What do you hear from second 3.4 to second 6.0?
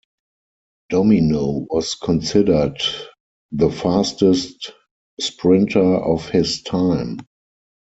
the fastest sprinter